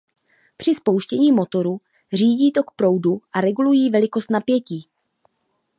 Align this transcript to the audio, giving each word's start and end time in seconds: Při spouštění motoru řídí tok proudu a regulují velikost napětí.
Při 0.57 0.75
spouštění 0.75 1.31
motoru 1.31 1.81
řídí 2.13 2.51
tok 2.51 2.71
proudu 2.71 3.21
a 3.33 3.41
regulují 3.41 3.89
velikost 3.89 4.31
napětí. 4.31 4.87